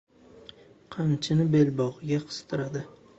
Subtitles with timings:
[0.95, 2.83] Qamchini belbog‘iga qistirdi.